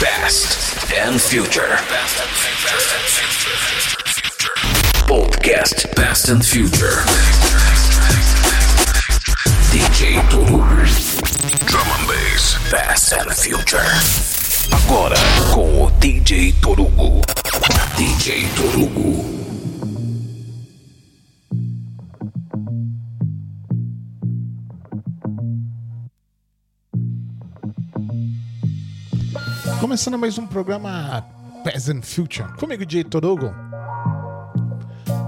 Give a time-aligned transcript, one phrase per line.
[0.00, 1.76] Past and Future.
[5.06, 7.04] Podcast Past and Future.
[9.70, 10.56] DJ Toru.
[11.66, 12.56] Drum and Bass.
[12.70, 13.84] Past and Future.
[14.72, 15.16] Agora
[15.52, 17.20] com o DJ Torugo.
[17.98, 19.49] DJ Torugo.
[29.80, 31.24] Começando mais um programa
[31.64, 32.52] Peasant Future.
[32.58, 33.50] Comigo, DJ Torugo.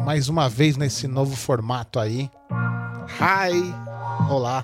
[0.05, 2.31] Mais uma vez nesse novo formato aí.
[3.19, 3.75] Hi!
[4.29, 4.63] Olá!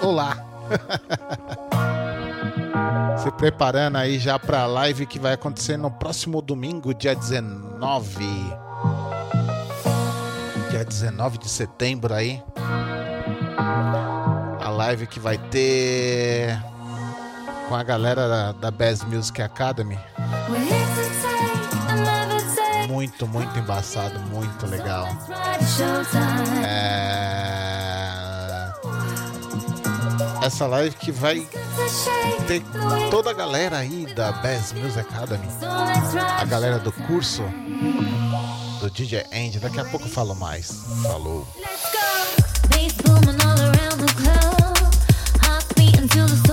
[0.00, 0.42] Olá!
[3.22, 8.24] Se preparando aí já pra live que vai acontecer no próximo domingo, dia 19.
[10.70, 12.42] Dia 19 de setembro aí.
[14.58, 16.71] A live que vai ter
[17.72, 19.98] com a galera da, da Bass Music Academy.
[22.86, 25.08] Muito, muito embaçado, muito legal.
[26.66, 28.70] É...
[30.44, 31.48] Essa live que vai
[32.46, 32.62] ter
[33.10, 35.48] toda a galera aí da Bass Music Academy,
[36.38, 37.42] a galera do curso
[38.80, 39.58] do DJ Andy.
[39.58, 40.84] Daqui a pouco eu falo mais.
[41.02, 41.48] Falou.
[46.12, 46.51] Showtime.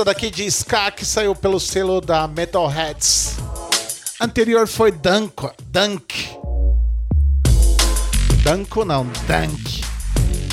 [0.00, 3.36] Essa daqui de Ska que saiu pelo selo da Metalheads.
[4.18, 5.46] Anterior foi Dunk.
[5.64, 6.38] Dunk.
[8.42, 9.82] Danko não, Dunk.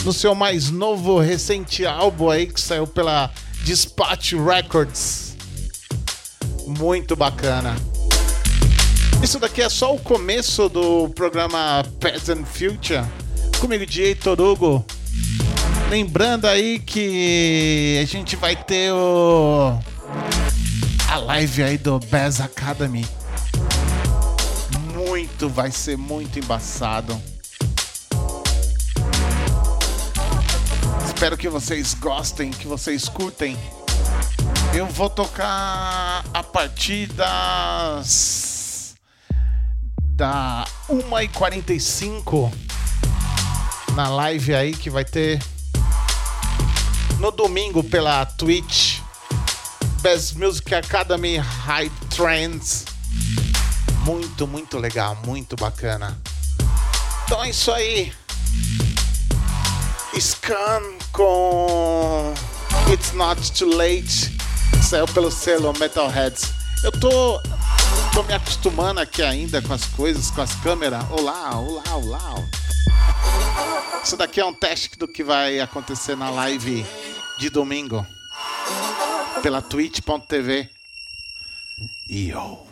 [0.03, 3.31] No seu mais novo, recente álbum aí que saiu pela
[3.63, 5.37] Dispatch Records.
[6.65, 7.73] Muito bacana.
[9.23, 13.05] Isso daqui é só o começo do programa Present Future.
[13.61, 14.85] Comigo, DJ Torugo.
[15.89, 19.79] Lembrando aí que a gente vai ter o
[21.09, 23.07] a live aí do Bass Academy.
[24.93, 27.19] Muito, vai ser muito embaçado.
[31.05, 33.57] Espero que vocês gostem, que vocês curtem.
[34.75, 38.93] Eu vou tocar a partir das
[40.17, 42.51] da 1h45
[43.95, 45.39] na live aí que vai ter
[47.19, 48.99] no domingo pela Twitch
[50.01, 52.85] Best Music Academy High Trends.
[54.05, 56.17] Muito, muito legal, muito bacana.
[57.25, 58.13] Então é isso aí.
[60.17, 60.81] Scan
[61.11, 62.33] com
[62.91, 64.37] It's Not Too Late.
[64.81, 66.51] Saiu pelo selo Metalheads.
[66.83, 67.41] Eu tô,
[68.13, 71.03] tô me acostumando aqui ainda com as coisas, com as câmeras.
[71.09, 72.35] Olá, olá, olá.
[74.07, 76.85] Isso daqui é um teste do que vai acontecer na live
[77.37, 78.07] de domingo
[79.43, 80.69] pela twitch.tv.
[82.09, 82.66] Yo.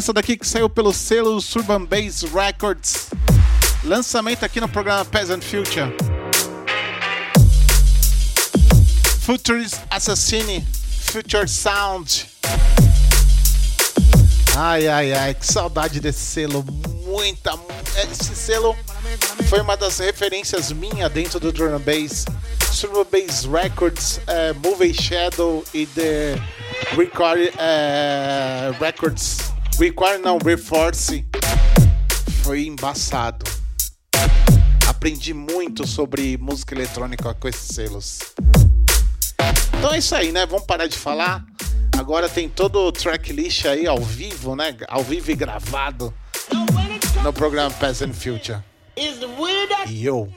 [0.00, 3.10] Essa daqui que saiu pelo selo Surban Bass Records.
[3.84, 5.94] Lançamento aqui no programa Peasant Future.
[9.20, 10.66] Futurist Assassini,
[11.02, 12.26] Future Sound.
[14.56, 16.64] Ai, ai, ai, que saudade desse selo.
[17.04, 17.58] Muita.
[18.10, 18.74] Esse selo
[19.50, 22.24] foi uma das referências minha dentro do drum bass.
[22.72, 26.36] Surban Bass Records, uh, Movie Shadow e The
[26.96, 29.39] Record uh, Records.
[29.80, 31.24] Record não, Reforce.
[32.42, 33.46] Foi embaçado.
[34.86, 38.18] Aprendi muito sobre música eletrônica com esses selos.
[39.78, 40.44] Então é isso aí, né?
[40.44, 41.46] Vamos parar de falar.
[41.96, 44.76] Agora tem todo o tracklist aí ao vivo, né?
[44.86, 46.12] Ao vivo e gravado
[47.24, 48.58] no programa Past and Future.
[49.88, 50.30] E eu.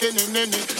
[0.00, 0.73] shaking in the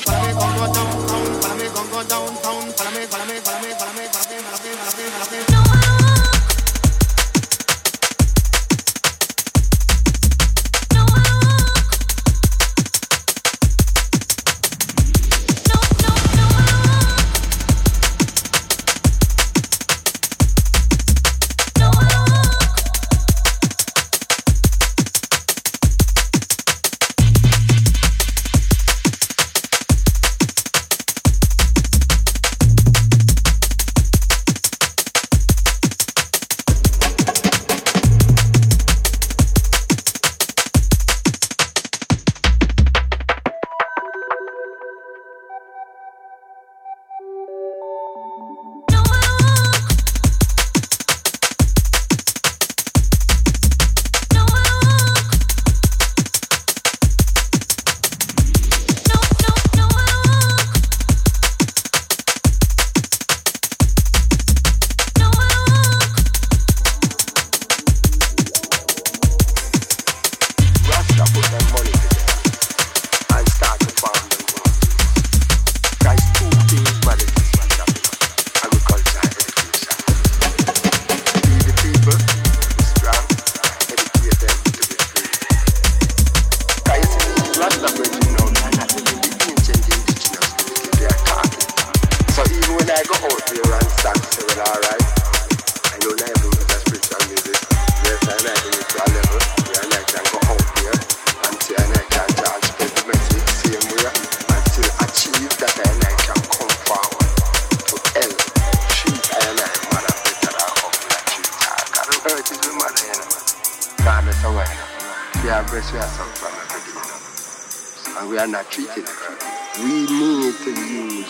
[118.25, 119.81] and we are not treating earth.
[119.83, 121.28] We need to use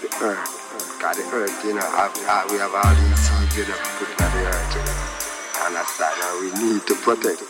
[0.00, 0.48] the earth.
[0.96, 1.84] Because the earth, you know,
[2.50, 4.96] we have all these seeds, you know, put on the earth, you know.
[5.66, 6.16] Understand?
[6.24, 7.40] And we need to protect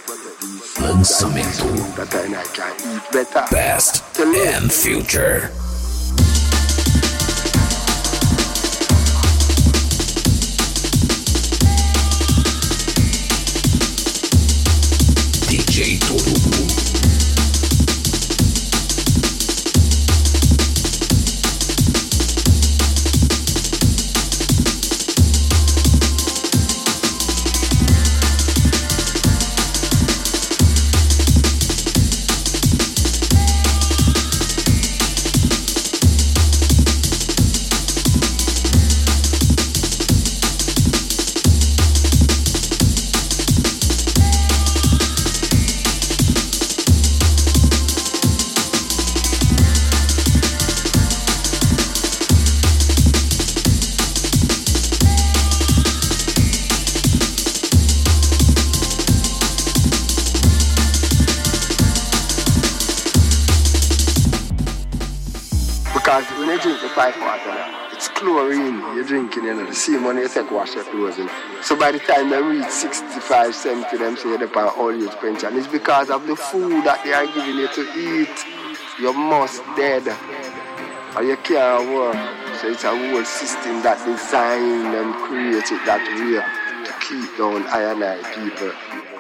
[0.41, 1.23] these seeds.
[1.23, 3.45] And better and I can eat better.
[4.19, 5.51] And future.
[15.49, 17.04] DJ Torubu.
[70.05, 70.85] One you take wash your
[71.19, 71.29] in.
[71.63, 75.57] So by the time they reach 65, 70, them say they're on all age pension.
[75.57, 78.37] It's because of the food that they are giving you to eat.
[79.01, 80.07] You must dead.
[81.17, 82.17] Or you can't work.
[82.61, 86.43] So it's a whole system that designed and created that way
[86.85, 87.83] to keep down I
[88.35, 89.14] people.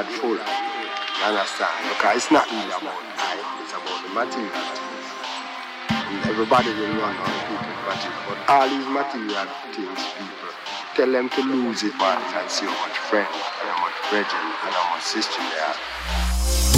[0.00, 0.32] I full.
[0.32, 1.76] You understand?
[1.92, 5.08] Because it's not really about life, it's about the material things.
[5.92, 8.24] And everybody will run on people material.
[8.24, 9.44] But all these material
[9.76, 10.56] things, people,
[10.96, 14.72] tell them to lose it, man, and see how much friend, how much brethren, and
[14.72, 16.69] how much sister they are.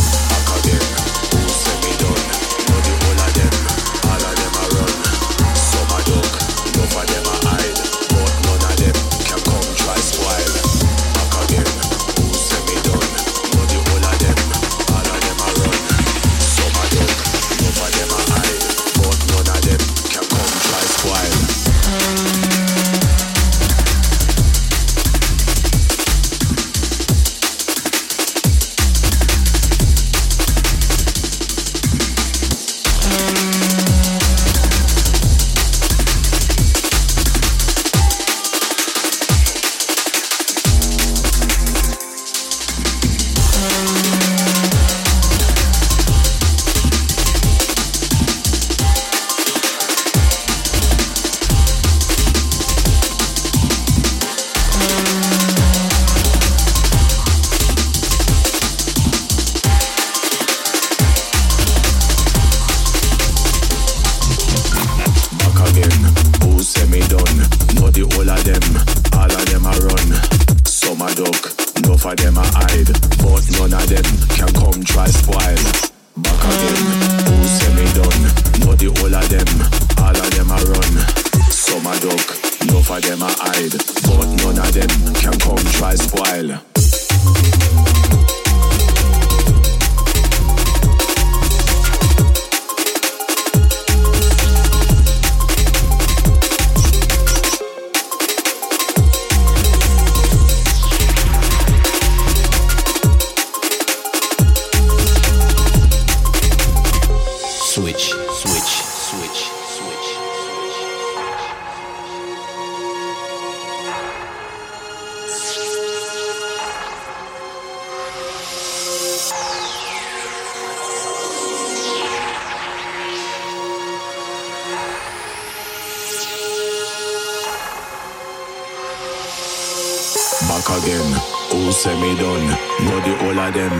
[130.63, 131.13] back again.
[131.51, 132.47] Who say me done?
[132.87, 133.73] Know the all of them,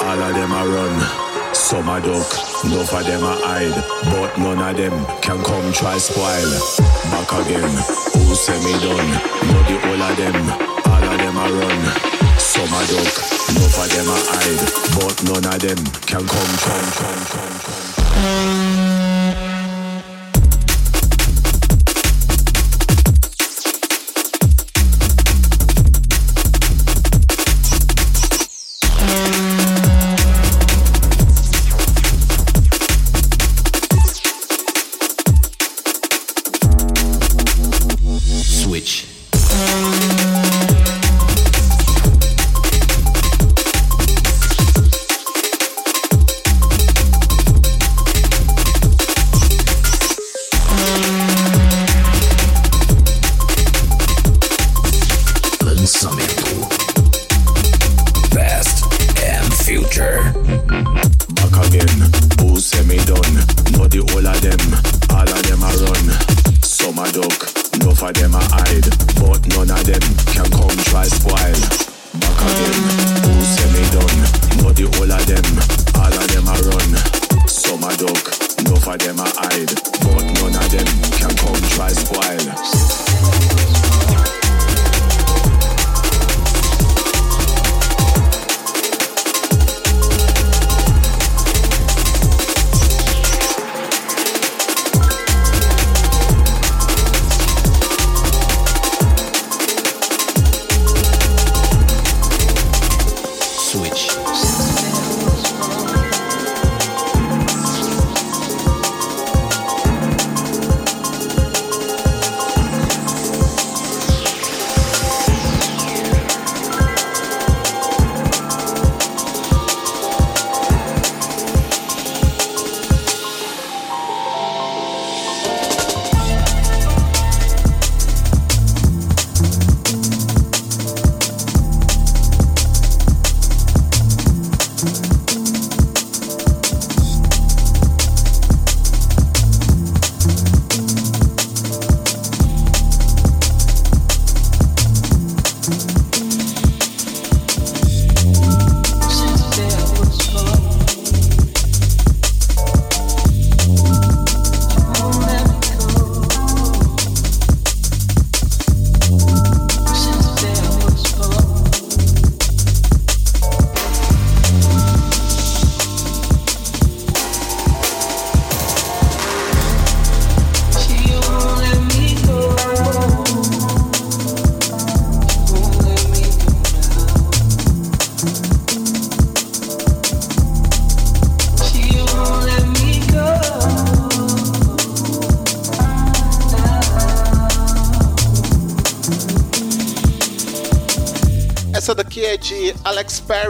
[0.00, 1.54] all of them are run.
[1.54, 2.28] Some are duck,
[2.64, 3.74] no for them are hide,
[4.10, 6.50] but none of them can come try spoil.
[7.10, 7.70] Back again,
[8.14, 9.10] who say me done?
[9.50, 10.36] Know the all of them,
[10.86, 11.80] all of them are run.
[12.38, 13.14] Some are duck,
[13.54, 14.62] no for them are hide,
[14.96, 18.99] but none of them can come, come, come, come, come.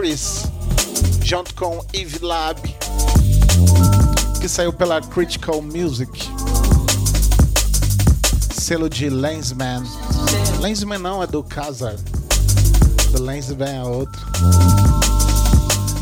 [0.00, 0.46] Paris,
[1.22, 2.58] junto com Eve Lab,
[4.40, 6.26] que saiu pela Critical Music.
[8.50, 9.82] Selo de Lensman.
[10.58, 11.96] Lensman não, é do Kazar.
[13.12, 14.22] Do Lensman é outro.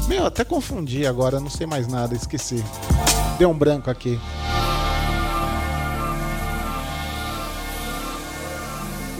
[0.06, 2.64] Meu, até confundi agora, não sei mais nada, esqueci.
[3.36, 4.16] Deu um branco aqui.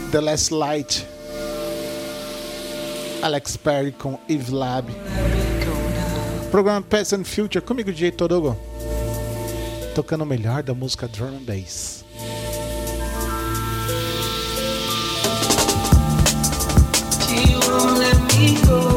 [0.09, 1.18] The Last Light.
[3.21, 4.91] Alex Perry com Yves Lab.
[6.51, 8.57] Programa Past and Future comigo, DJ Todogo.
[9.93, 12.05] Tocando o melhor da música Drum and Bass.
[17.99, 18.88] Let me go.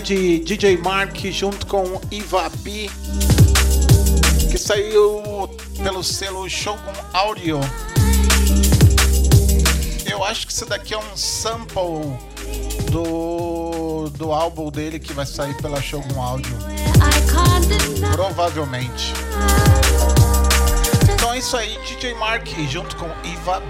[0.00, 2.88] De DJ Mark junto com Iva B,
[4.50, 5.48] que saiu
[5.82, 6.78] pelo selo Shogun
[7.12, 7.60] Audio.
[10.10, 12.16] Eu acho que isso daqui é um sample
[12.90, 16.56] do, do álbum dele que vai sair pela Shogun Audio.
[18.12, 19.12] Provavelmente.
[21.12, 23.60] Então é isso aí, DJ Mark junto com Iva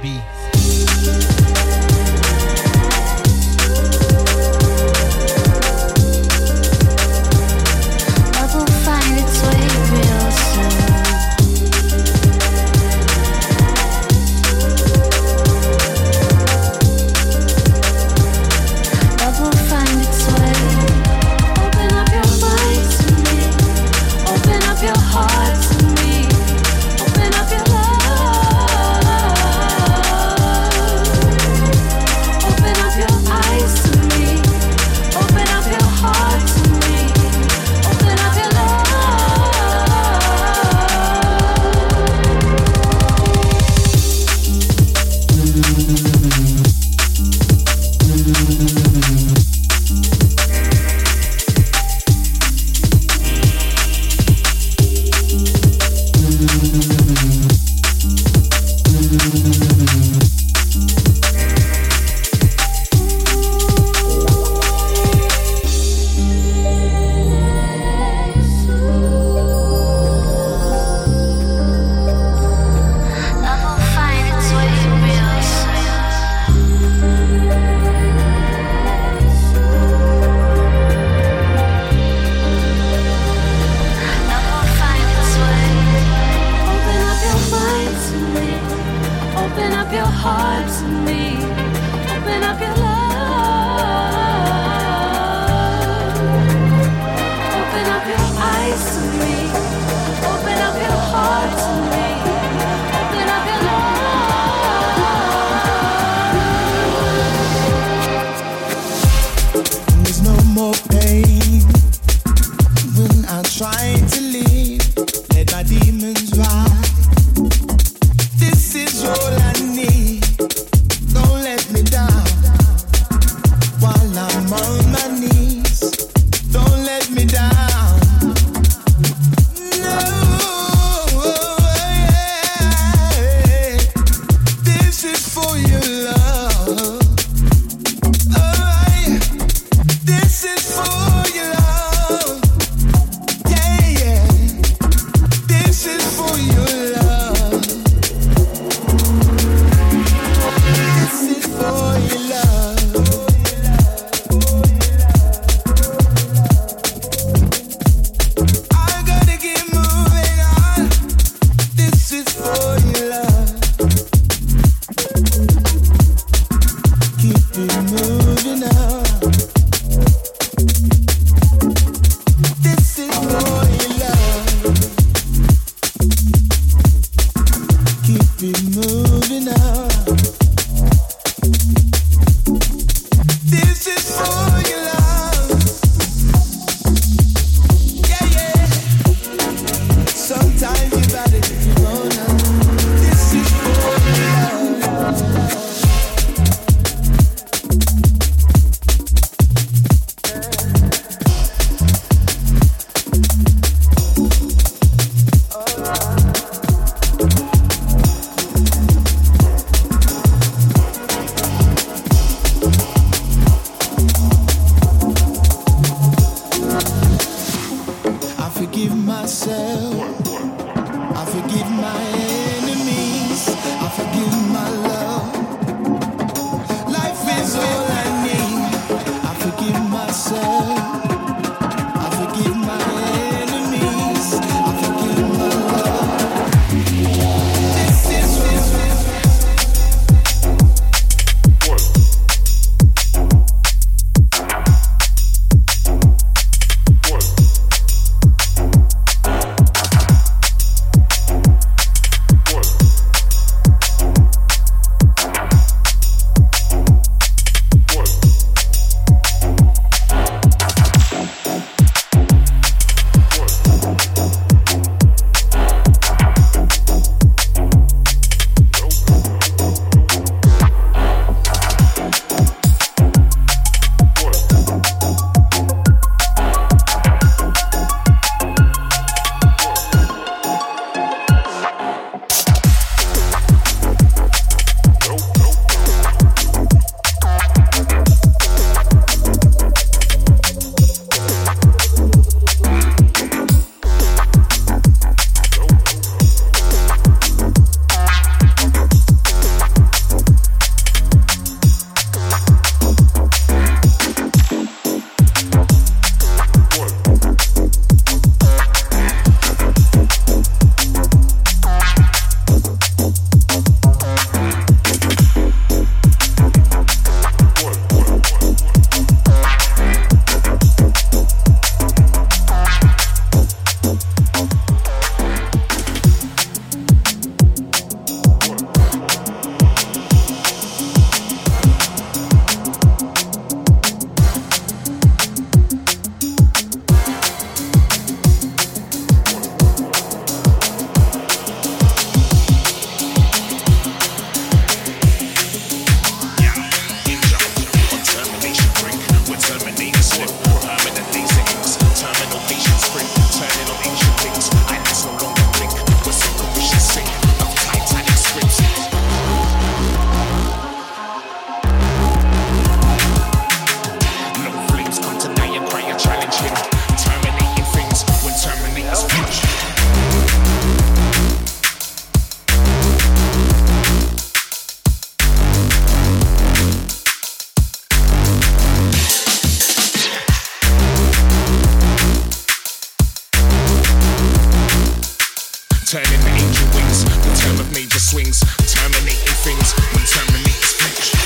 [385.90, 387.04] turning the angel wings.
[387.04, 388.38] The term of major swings,
[388.70, 391.19] terminating things when terminators flinch.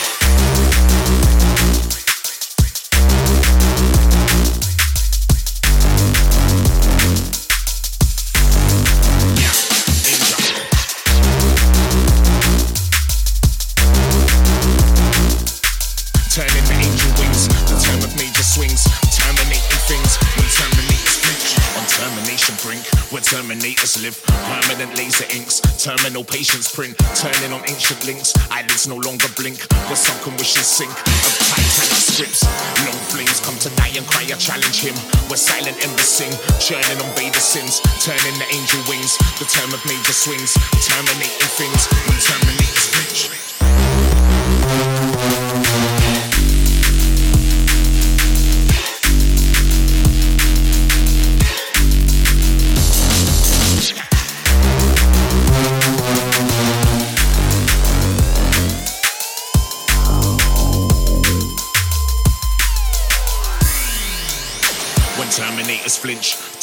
[26.15, 29.59] Terminal patience print, turning on ancient links, eyelids no longer blink,
[29.91, 32.47] where sunken wishes sink, of titanic scripts.
[32.87, 34.95] Long flames come to die and cry, I challenge him,
[35.27, 36.31] where silent embers sing,
[36.63, 40.55] churning on Vader sins, turning the angel wings, the term of major swings,
[40.87, 43.31] terminating things when terminators flinch.
[43.31, 43.44] When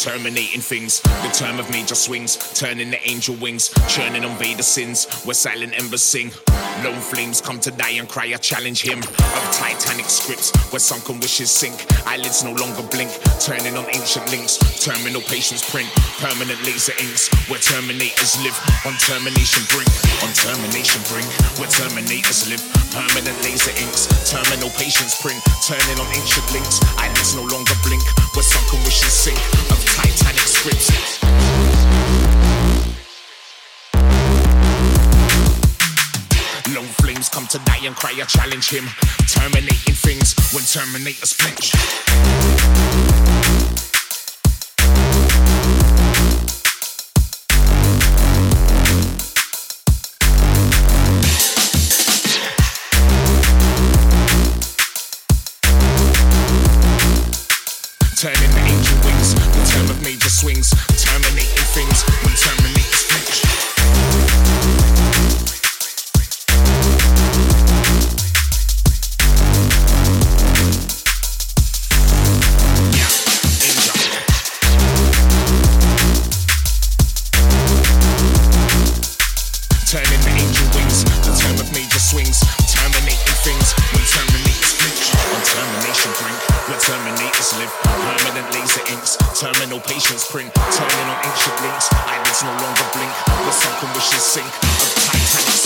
[0.01, 0.99] terminating things.
[1.01, 5.77] The term of major swings, turning the angel wings, churning on Vader sins, where silent
[5.79, 6.31] embers sing.
[6.83, 8.99] Lone flames come to die and cry, I challenge him.
[8.99, 11.77] Of titanic scripts, where sunken wishes sink,
[12.07, 17.61] eyelids no longer blink, turning on ancient links, terminal patience print, permanent laser inks, where
[17.61, 19.89] terminators live, on termination brink,
[20.25, 21.29] on termination brink,
[21.61, 27.45] where terminators live, permanent laser inks, terminal patience print, turning on ancient links, eyelids no
[27.45, 28.01] longer blink,
[28.33, 29.37] where sunken wishes sink,
[29.69, 31.70] of titanic scripts.
[36.93, 38.85] Flames come to die and cry, I challenge him.
[39.27, 41.71] Terminating things when terminators flinch.
[58.17, 60.69] Turning the angel wings, the term of major swings,
[61.03, 62.30] terminating things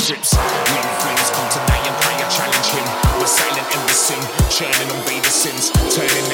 [0.06, 0.38] relationships.
[0.38, 2.86] Many flames come tonight and pray, I challenge him.
[3.18, 6.24] We're silent in the sin, churning and the sins, turning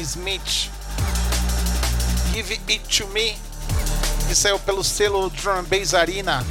[0.00, 0.70] Smith.
[2.32, 3.36] Give It To Me,
[4.28, 6.44] que saiu pelo selo Drum Bass Arena.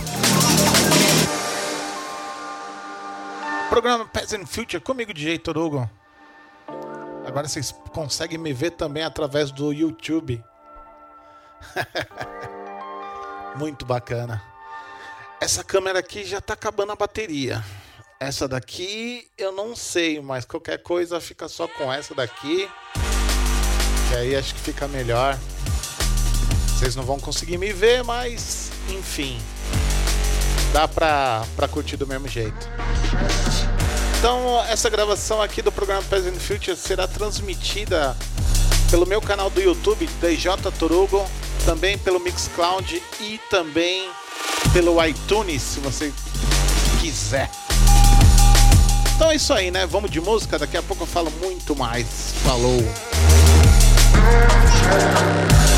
[3.69, 5.89] Programa Peasant Future comigo, DJ Torugo.
[7.25, 10.43] Agora vocês conseguem me ver também através do YouTube.
[13.57, 14.41] Muito bacana.
[15.41, 17.63] Essa câmera aqui já tá acabando a bateria.
[18.19, 22.69] Essa daqui eu não sei, mas qualquer coisa fica só com essa daqui.
[24.10, 25.38] Que aí acho que fica melhor.
[26.68, 29.39] Vocês não vão conseguir me ver, mas enfim.
[30.74, 32.70] Dá pra, pra curtir do mesmo jeito.
[34.18, 38.16] Então, essa gravação aqui do programa Present Future será transmitida
[38.89, 41.26] pelo meu canal do YouTube, DJ Torugo,
[41.66, 44.10] também pelo Mixcloud e também
[44.74, 46.14] pelo iTunes, se você
[46.99, 47.49] quiser.
[49.16, 49.86] Então é isso aí, né?
[49.86, 52.34] Vamos de música, daqui a pouco eu falo muito mais.
[52.43, 52.84] Falou!
[54.26, 55.74] Sunshine.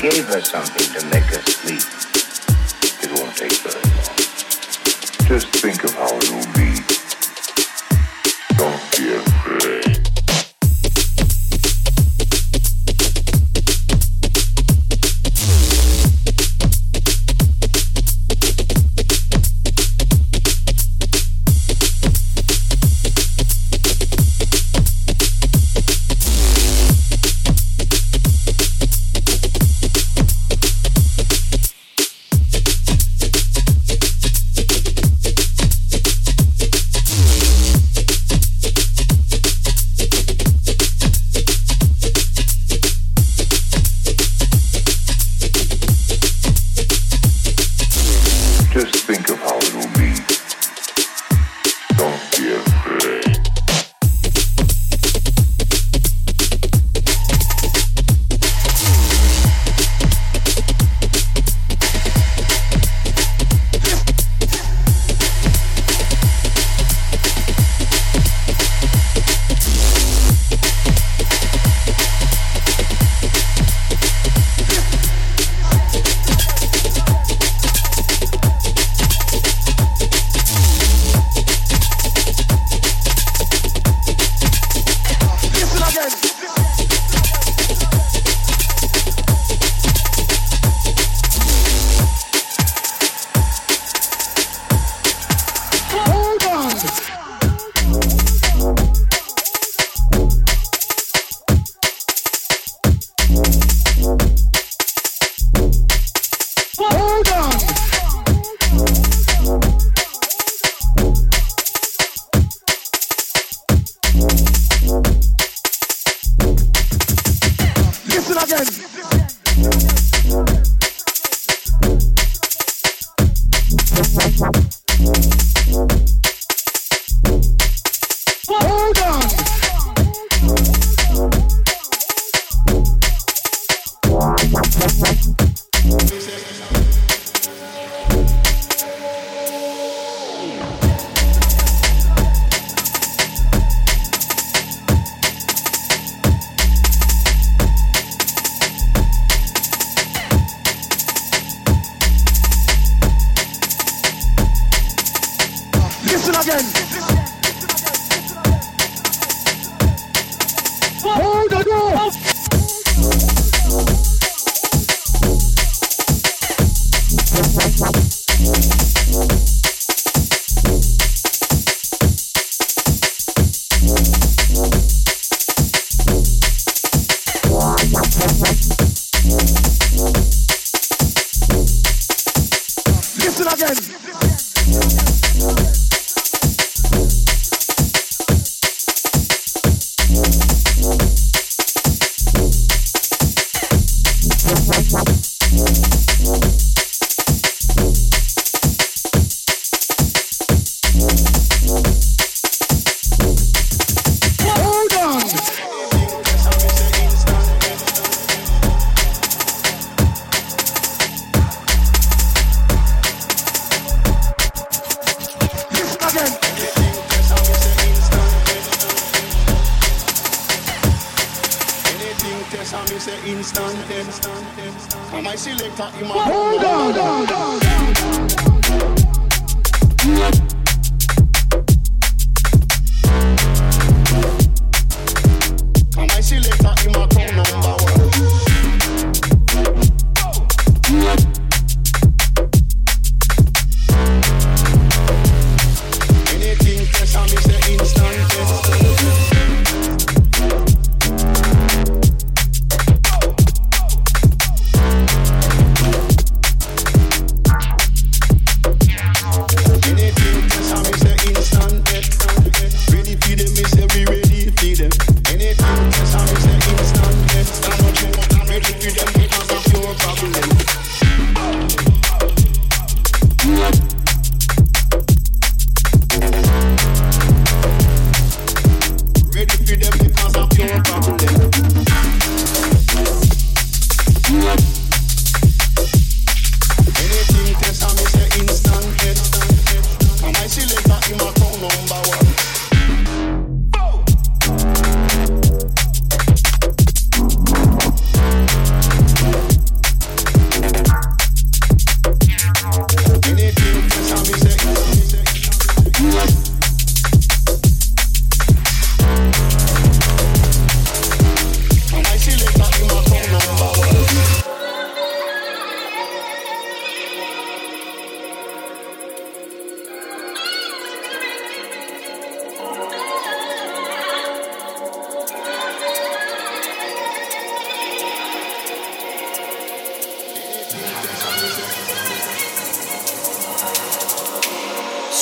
[0.00, 1.82] gave her something to make her sleep.
[3.02, 4.16] It won't take very long.
[5.26, 6.87] Just think of how it will be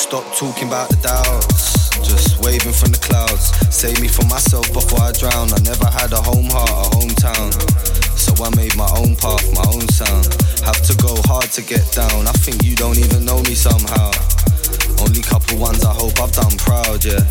[0.06, 1.90] stop talking about the doubts.
[1.98, 3.50] Just waving from the clouds.
[3.74, 5.50] Save me from myself before I drown.
[5.50, 7.50] I never had a home heart, a hometown.
[8.14, 10.30] So I made my own path, my own sound.
[10.62, 12.30] Have to go hard to get down.
[12.30, 14.14] I think you don't even know me somehow.
[15.02, 17.26] Only couple ones I hope I've done proud, yeah.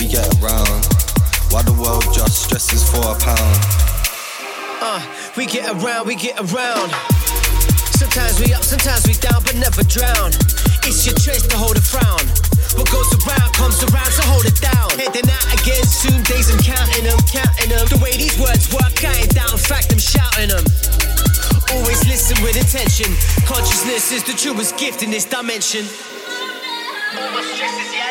[0.00, 0.88] We get around.
[1.52, 3.56] Why the world just stresses for a pound?
[4.80, 5.04] Uh,
[5.36, 6.96] we get around, we get around.
[8.00, 10.32] Sometimes we up, sometimes we down, but never drown.
[10.84, 12.20] It's your choice to hold a frown.
[12.76, 14.92] What goes around comes around, so hold it down.
[15.00, 17.88] Heading out again soon, days I'm counting them, counting them.
[17.88, 20.64] The way these words work, I ain't down, fact I'm shouting them.
[21.72, 23.08] Always listen with attention.
[23.48, 25.88] Consciousness is the truest gift in this dimension.
[27.16, 28.03] My stress is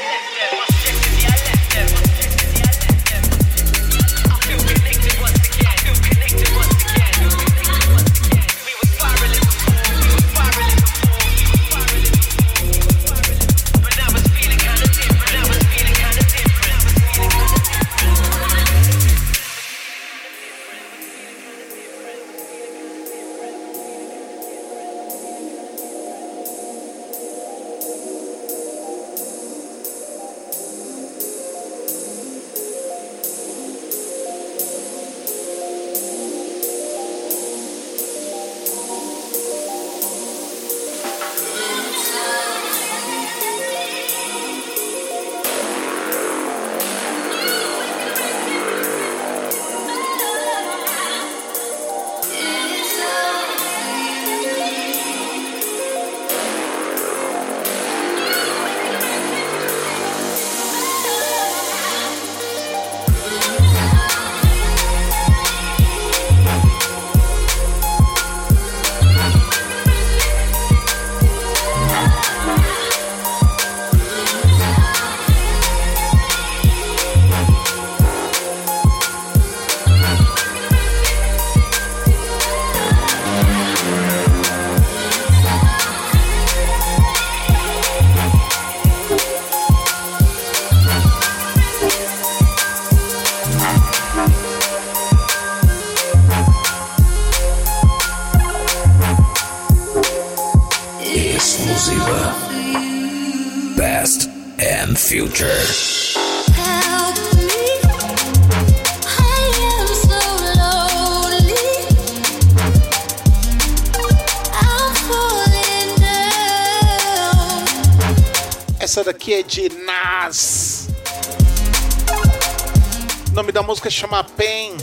[123.34, 124.78] O nome da música chama Pen.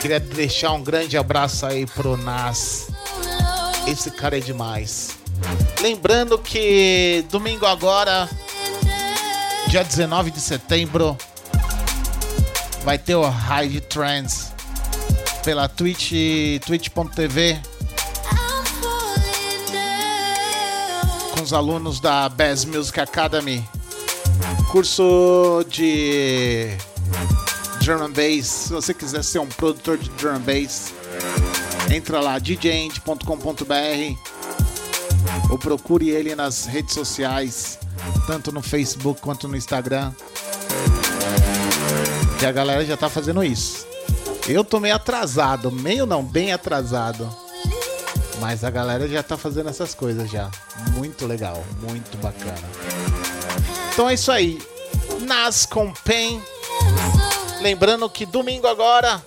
[0.00, 2.88] Queria deixar um grande abraço aí pro Nas.
[3.86, 5.18] Esse cara é demais.
[5.82, 8.26] Lembrando que domingo agora,
[9.66, 11.14] dia 19 de setembro,
[12.82, 14.54] vai ter o High Trends
[15.44, 16.12] pela Twitch,
[16.64, 17.60] twitch.tv
[21.34, 23.62] com os alunos da Bass Music Academy.
[24.70, 26.76] Curso de
[27.80, 28.46] drum and bass.
[28.46, 30.92] Se você quiser ser um produtor de drum and bass,
[31.90, 33.22] entra lá djend.com.br
[35.50, 37.78] ou procure ele nas redes sociais,
[38.26, 40.12] tanto no Facebook quanto no Instagram.
[42.38, 43.86] Que a galera já tá fazendo isso.
[44.46, 47.28] Eu tô meio atrasado, meio não, bem atrasado.
[48.40, 50.50] Mas a galera já tá fazendo essas coisas já.
[50.94, 52.97] Muito legal, muito bacana.
[53.98, 54.62] Então é isso aí.
[55.22, 56.40] Nas com Pen.
[57.60, 59.20] Lembrando que domingo agora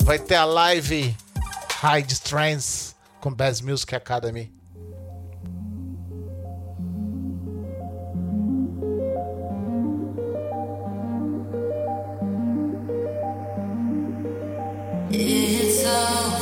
[0.00, 1.16] vai ter a live
[1.80, 4.52] High Trends com Bass Music Academy.
[15.12, 16.41] It's all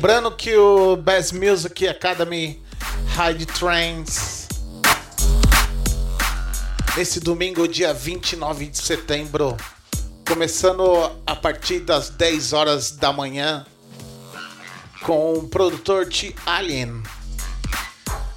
[0.00, 2.62] Lembrando que o Best Music Academy
[3.08, 4.48] High Trains
[6.96, 9.58] nesse domingo, dia 29 de setembro,
[10.26, 10.82] começando
[11.26, 13.66] a partir das 10 horas da manhã
[15.02, 17.02] com o produtor T Alien.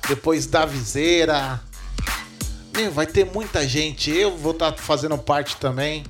[0.09, 1.61] Depois da Viseira.
[2.75, 4.11] Meu, vai ter muita gente.
[4.11, 6.03] Eu vou estar fazendo parte também.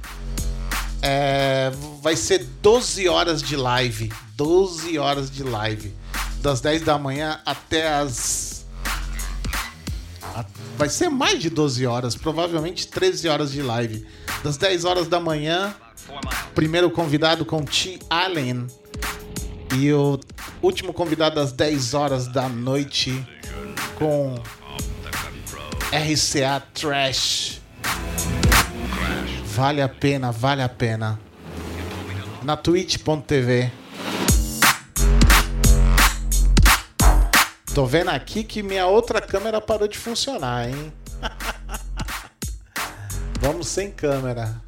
[1.05, 1.69] É,
[2.01, 4.09] vai ser 12 horas de live.
[4.37, 5.93] 12 horas de live.
[6.41, 8.65] Das 10 da manhã até as.
[10.77, 14.07] Vai ser mais de 12 horas, provavelmente 13 horas de live.
[14.43, 15.75] Das 10 horas da manhã,
[16.55, 17.99] primeiro convidado com T.
[18.09, 18.67] Allen.
[19.75, 20.19] E o
[20.61, 23.27] último convidado às 10 horas da noite
[23.97, 24.35] com
[25.91, 27.61] RCA Trash.
[29.55, 31.19] Vale a pena, vale a pena.
[32.41, 33.71] Na twitch.tv.
[37.75, 40.91] Tô vendo aqui que minha outra câmera parou de funcionar, hein?
[43.41, 44.59] Vamos sem câmera.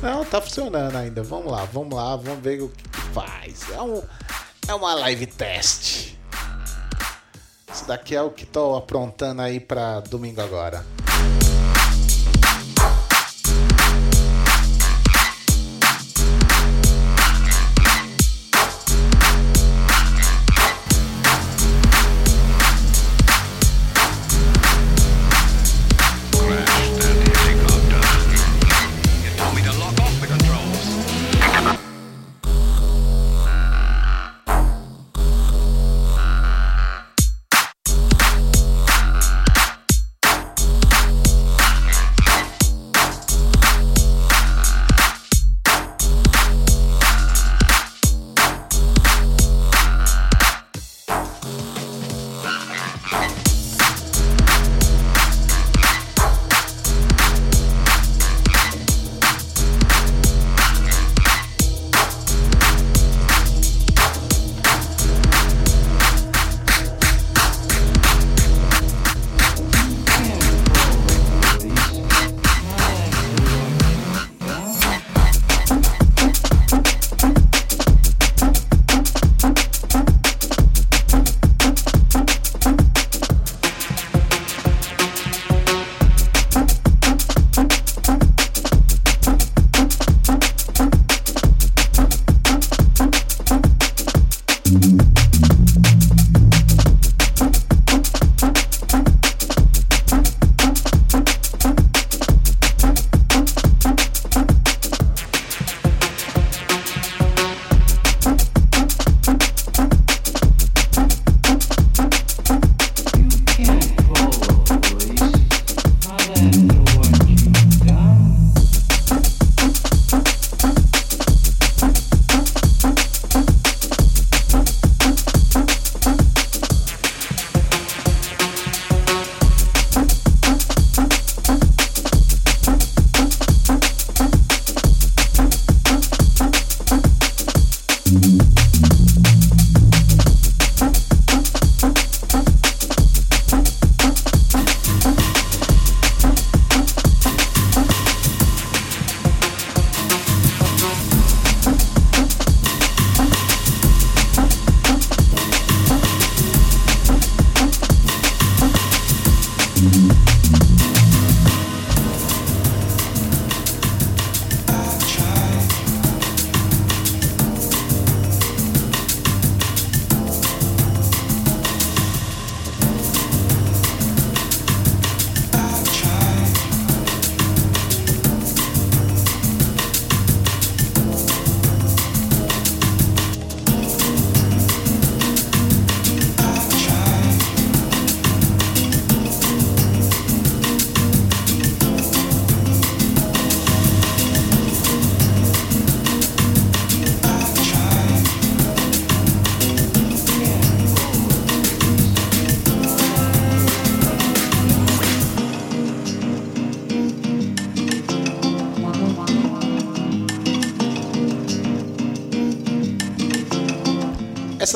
[0.00, 1.22] Não, tá funcionando ainda.
[1.22, 3.70] Vamos lá, vamos lá, vamos ver o que, que faz.
[3.70, 4.02] É, um,
[4.68, 6.14] é uma live test.
[7.70, 10.82] Isso daqui é o que tô aprontando aí pra domingo agora.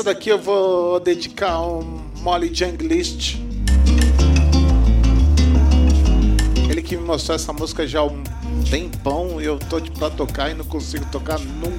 [0.05, 1.81] Daqui eu vou dedicar ao
[2.21, 3.37] Molly Junglist.
[6.69, 8.23] Ele que me mostrou essa música já há um
[8.69, 11.74] tempão e eu tô pra tocar e não consigo tocar nunca.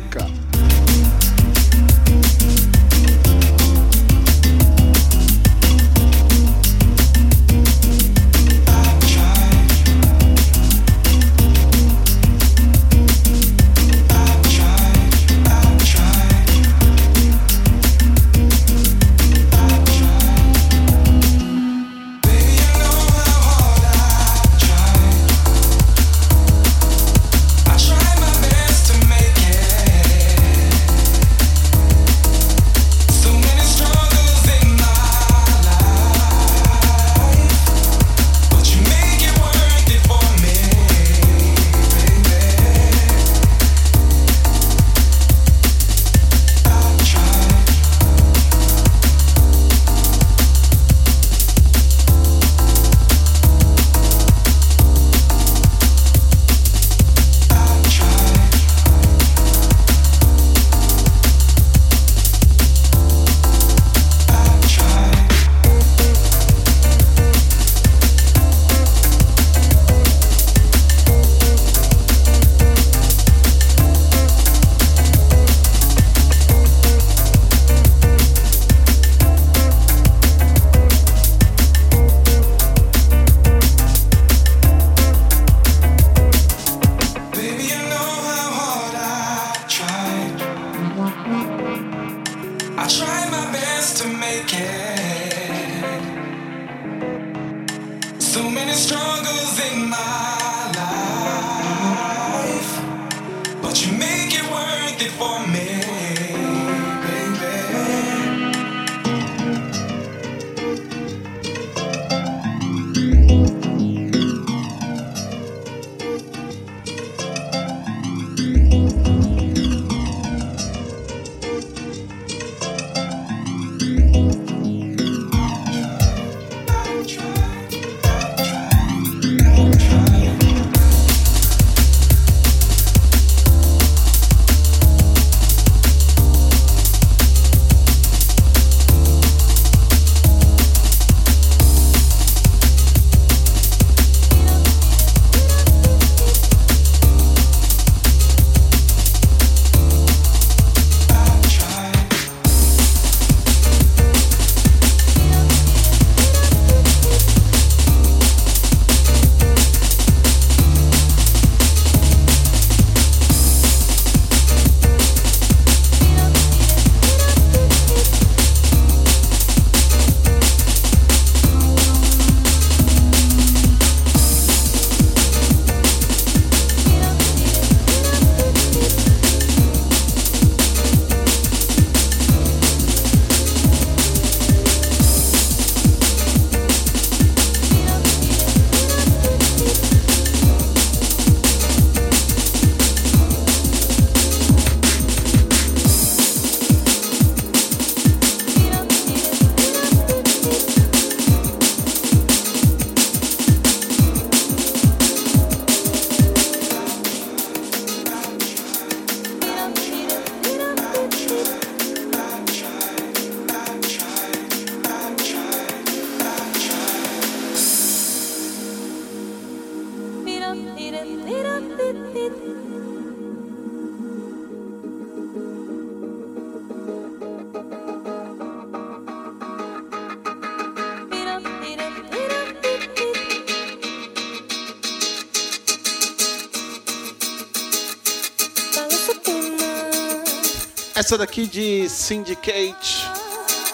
[241.06, 243.08] Essa daqui de Syndicate,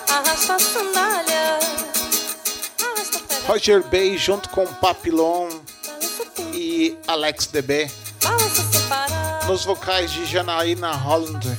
[0.06, 1.59] Arrasta a sandália.
[3.46, 5.48] Roger Bay junto com Papillon
[6.52, 7.90] e Alex DB.
[9.46, 11.59] Nos vocais de Janaína Holland.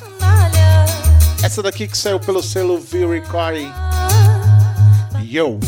[1.43, 3.73] Essa daqui que saiu pelo selo V Recording.
[5.23, 5.59] Yo!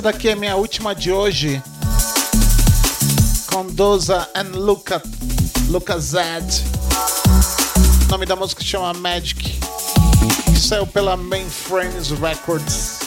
[0.00, 1.62] Essa daqui é minha última de hoje.
[3.52, 5.02] Com Doza and Luca,
[5.68, 6.64] Luca Zed.
[8.06, 9.60] O nome da música chama Magic.
[10.58, 13.00] Saiu pela Mainframes Records.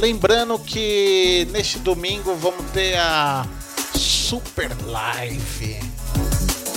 [0.00, 3.44] Lembrando que neste domingo vamos ter a
[3.92, 5.80] Super Live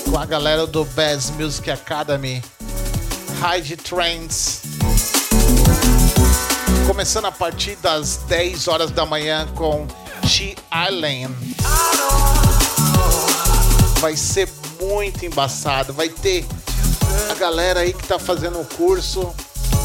[0.10, 2.42] com a galera do Bass Music Academy.
[3.40, 4.57] Hide Trends.
[6.98, 9.86] Começando a partir das 10 horas da manhã com
[10.24, 10.56] G
[10.90, 11.56] Island.
[14.00, 14.50] Vai ser
[14.82, 15.94] muito embaçado.
[15.94, 16.44] Vai ter
[17.30, 19.32] a galera aí que tá fazendo o curso,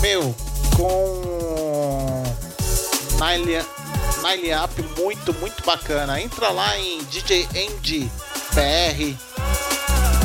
[0.01, 0.35] meu,
[0.75, 2.23] com
[3.21, 3.63] Nile,
[4.23, 6.19] Nile Up muito, muito bacana.
[6.19, 8.11] Entra lá em DJ Andy
[8.55, 9.19] BR.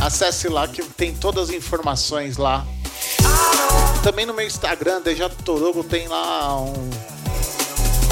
[0.06, 2.66] Acesse lá que tem todas as informações lá.
[4.08, 6.72] Também no meu Instagram, Deja Torugo, tem lá um,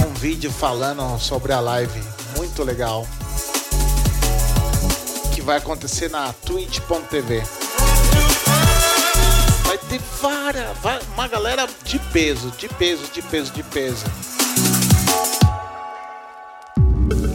[0.05, 2.03] um vídeo falando sobre a live.
[2.35, 3.07] Muito legal.
[5.33, 7.43] Que vai acontecer na twitch.tv.
[9.65, 10.67] Vai ter várias,
[11.13, 14.05] uma galera de peso, de peso, de peso, de peso.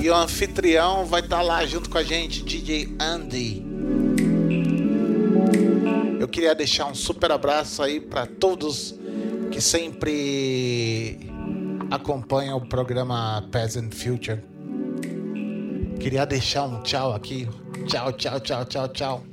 [0.03, 3.70] E o anfitrião vai estar lá junto com a gente, DJ Andy.
[6.31, 8.95] Queria deixar um super abraço aí para todos
[9.51, 11.29] que sempre
[11.91, 14.41] acompanham o programa Peasant Future.
[15.99, 17.49] Queria deixar um tchau aqui.
[17.87, 19.25] Tchau, tchau, tchau, tchau, tchau.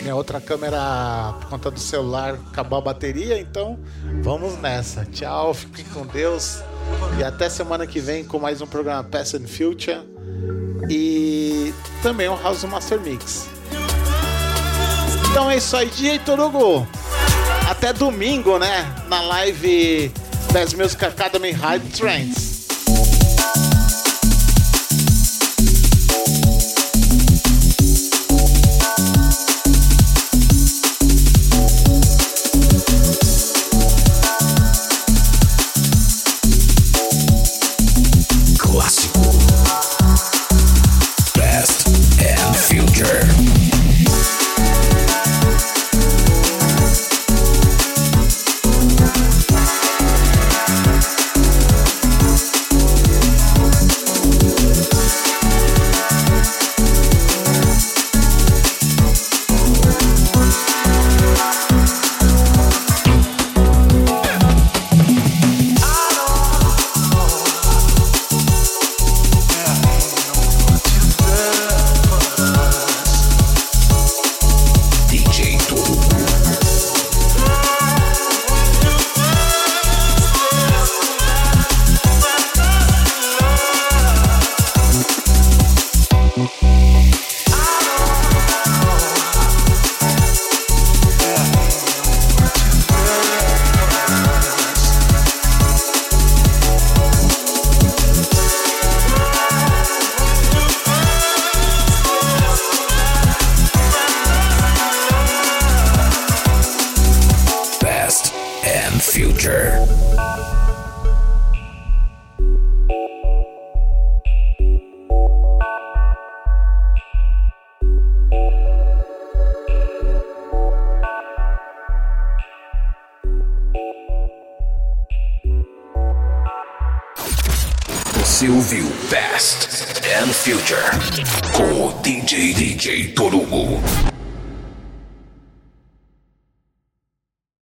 [0.00, 3.78] Minha outra câmera, por conta do celular, acabou a bateria, então
[4.22, 5.04] vamos nessa.
[5.06, 6.62] Tchau, fiquem com Deus.
[7.18, 10.00] E até semana que vem com mais um programa Peasant Future.
[10.90, 13.53] E também o House Master Mix.
[15.34, 16.86] Então é isso aí, DJ Torugo.
[17.68, 18.88] Até domingo, né?
[19.08, 20.12] Na live
[20.52, 22.43] das Music Academy High Trends.